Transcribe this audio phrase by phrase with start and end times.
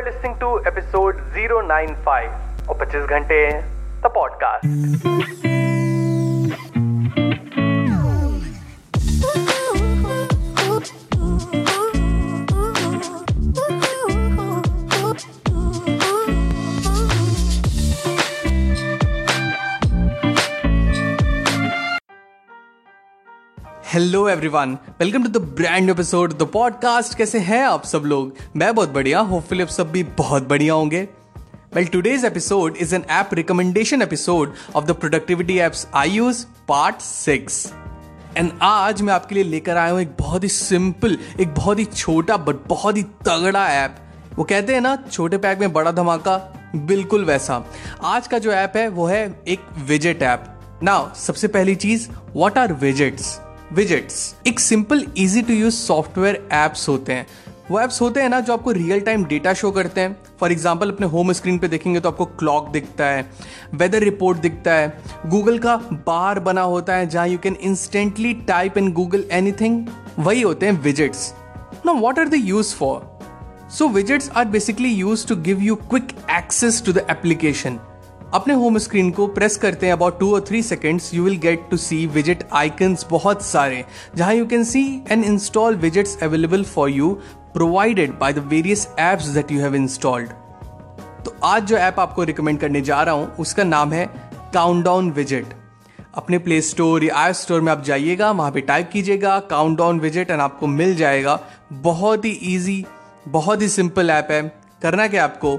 [0.00, 3.40] Are listening to episode 095 और 25 घंटे
[4.02, 5.59] the podcast
[23.94, 28.34] hello everyone welcome to the brand episode the podcast कैसे हैं आप सब लोग?
[28.56, 31.08] मैं बहुत बढ़िया होपफुली आप सब भी बहुत बढ़िया होंगे।
[31.74, 37.00] Well today's episode is an app recommendation episode of the productivity apps I use part
[37.00, 37.74] six
[38.36, 41.84] and आज मैं आपके लिए लेकर आया हूँ एक बहुत ही सिंपल एक बहुत ही
[41.84, 43.96] छोटा बट बहुत ही तगड़ा ऐप
[44.36, 46.36] वो कहते हैं ना, छोटे पैक में बड़ा धमाका,
[46.76, 47.64] बिल्कुल वैसा।
[48.02, 52.58] आज का जो ऐप है, वो है एक विजेट ऐप नाउ सबसे पहली चीज़ व्हाट
[52.58, 53.40] आर विजेट्स
[53.72, 57.26] विजेट्स एक simple easy to use software apps होते हैं।
[57.70, 60.90] वो एप्स होते हैं ना जो आपको रियल टाइम डेटा शो करते हैं। फॉर एग्ज़ाम्पल
[60.90, 63.24] अपने होम स्क्रीन पे देखेंगे तो आपको क्लॉक दिखता है
[63.74, 68.78] वेदर रिपोर्ट दिखता है। गूगल का बार बना होता है जहाँ you can instantly type
[68.78, 69.86] in Google anything
[70.18, 71.32] वही होते हैं विजेट्स
[71.86, 76.16] ना what are the use for so widgets are basically use to give you quick
[76.38, 77.78] access to the application
[78.34, 81.66] अपने होम स्क्रीन को प्रेस करते हैं अबाउट टू और three seconds you will get
[81.70, 83.84] to see visit icons बहुत सारे,
[84.16, 87.10] जहाँ you can see and install widgets available for you
[87.54, 90.28] provided by the various apps that you have installed
[91.24, 94.06] तो आज जो ऐप आपको रिकमेंड करने जा रहा हूँ, उसका नाम है
[94.54, 95.54] काउंटडाउन विज़िट
[96.14, 100.30] अपने प्ले स्टोर या ऐप स्टोर में आप जाइएगा, वहाँ पे टाइप कीजिएगा काउंटडाउन विज़िट
[100.30, 101.38] एंड आपको मिल जाएगा।
[101.72, 102.84] बहुत ही ईजी
[103.28, 104.42] बहुत ही सिंपल ऐप है।
[104.82, 105.58] करना क्या आपको?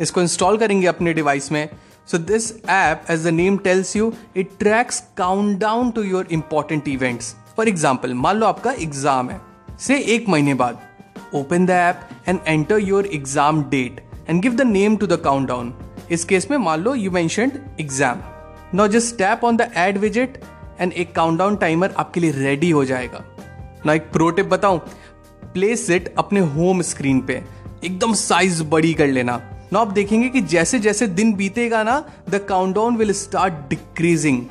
[0.00, 1.68] इसको इंस्टॉल करेंगे अपने डिवाइस में।
[2.08, 7.34] So this app, as the name tells you, it tracks countdown to your important events.
[7.56, 9.40] For example, मान लो आपका एग्ज़ाम है।
[9.78, 10.78] से एक महीने बाद
[11.34, 15.74] open the app and enter your exam date and give the name to the countdown
[16.12, 18.22] इस case में मान लो you mentioned exam
[18.74, 20.40] no just tap on the add visit
[20.80, 23.24] and एक काउंटडाउन टाइमर आपके लिए रेडी हो जाएगा।
[23.86, 24.80] ना एक प्रो टिप बताऊँ।
[25.52, 27.42] प्लेस इट अपने होम स्क्रीन पे।
[27.84, 29.40] एकदम साइज़ बड़ी कर लेना।
[29.72, 31.98] ना आप देखेंगे कि जैसे जैसे दिन बीतेगा ना
[32.30, 34.44] the countdown will start decreasing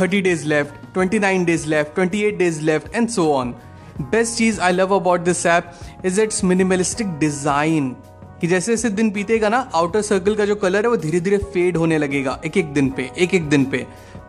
[0.00, 3.54] thirty days left twenty nine days left twenty eight days left and so on
[4.02, 5.72] best cheese I love about this app
[6.04, 7.94] is its minimalistic design
[8.40, 11.38] कि जैसे जैसे दिन बीतेगा ना आउटर सर्कल का जो colour है वो धीरे धीरे
[11.54, 13.86] फेड होने लगेगा एक एक दिन पे एक एक दिन पे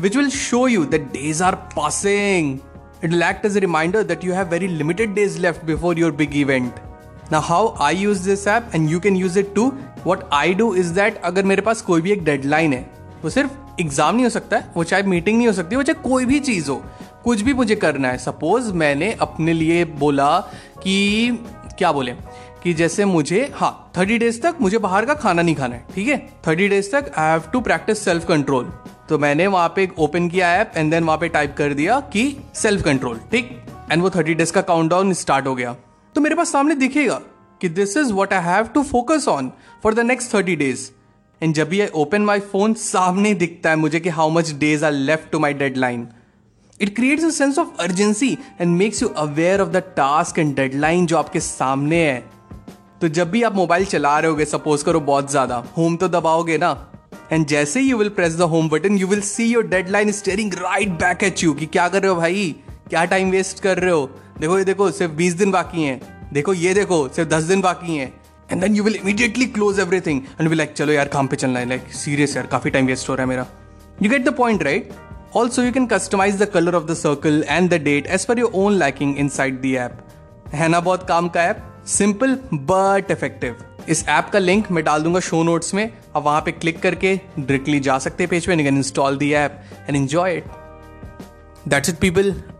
[0.00, 2.58] which will show you that days are passing
[3.04, 6.12] it will act as a reminder that you have very limited days left before your
[6.20, 6.82] big event.
[7.32, 9.70] Now, how I use this app and you can use it too.
[10.06, 12.80] What I do is that अगर मेरे पास कोई भी एक deadline है
[13.22, 16.02] वो सिर्फ़ exam नहीं हो सकता है वो चाहे मीटिंग नहीं हो सकती वो चाहे
[16.08, 16.76] कोई भी चीज़ हो
[17.24, 20.38] कुछ भी मुझे करना है। सपोज़ मैंने अपने लिए बोला
[20.82, 21.38] कि
[21.78, 22.12] क्या बोले?
[22.62, 26.08] कि जैसे मुझे हाँ थर्टी डेज़ तक मुझे बाहर का खाना नहीं खाना है ठीक
[26.08, 26.18] है?
[26.46, 28.72] थर्टी डेज़ तक I have to practice self control
[29.08, 32.36] तो मैंने वहाँ पे ओपन किया ऐप एंड देन वहाँ पे टाइप कर दिया कि
[32.54, 33.50] सेल्फ कंट्रोल ठीक?
[33.92, 35.74] एंड वो थर्टी डेज़ का काउंटडाउन स्टार्ट हो गया।
[36.14, 37.20] तो मेरे पास सामने दिखेगा
[37.60, 39.50] कि this is what I have to focus on
[39.82, 40.90] for the next thirty days
[41.40, 44.84] and जब भी आई ओपन माई फ़ोन सामने दिखता है मुझे कि how much days
[44.84, 46.06] are left to my deadline
[46.80, 51.06] it creates a sense of urgency and makes you aware of the task and deadline
[51.06, 52.22] जो आपके सामने है.
[53.00, 56.58] तो जब भी आप मोबाइल चला रहे होगे सपोज़ करो बहुत ज़्यादा होम तो दबाओगे
[56.58, 56.70] ना?
[57.32, 60.54] एंड जैसे ही you will press the home button you will see your deadline staring
[60.54, 62.54] right back at you कि क्या कर रहे हो भाई?
[62.86, 64.06] क्या टाइम वेस्ट कर रहे हो?
[64.40, 66.00] देखो, ये देखो, सिर्फ़ बीस दिन बाकी हैं।
[66.32, 68.12] देखो, ये देखो, सिर्फ़ दस दिन बाकी हैं।
[68.52, 71.60] And then you will immediately close everything and will like चलो यार, काम पे चलना
[71.60, 71.68] है.
[71.68, 73.46] लाइक सीरियस यार, काफ़ी टाइम वेस्ट हो रहा है मेरा।
[74.02, 74.92] You get the point right
[75.36, 78.50] also you can customise the colour of the circle and the date as per your
[78.54, 79.98] own liking inside the app
[80.54, 83.56] है ना बहुत काम का ऐप सिंपल बट इफ़ेक्टिव
[83.88, 85.84] इस ऐप का लिंक मैं डाल दूँगा शो नोट्स में।
[86.16, 89.60] अब वहाँ पे क्लिक करके डायरेक्टली जा सकते हैं पेज पे can install the app
[89.88, 90.44] and enjoy it
[91.68, 92.34] that's it people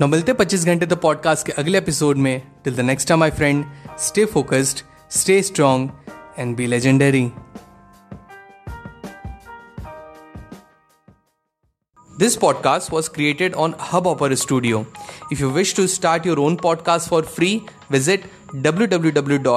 [0.00, 3.30] न मिलते 25 घंटे द पॉडकास्ट के अगले एपिसोड में till the next time my
[3.38, 3.64] friend
[4.06, 4.82] stay focused
[5.18, 5.88] stay strong
[6.38, 7.30] and be legendary
[12.10, 14.78] This podcast was created on Hubhopper Studio.
[15.34, 17.50] If you wish to start your own podcast for free,
[17.96, 18.24] visit
[18.64, 19.52] www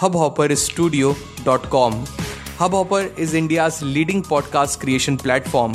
[0.00, 1.92] hubhopperstudio.com.
[2.58, 5.74] Hubhopper is India's leading podcast creation platform.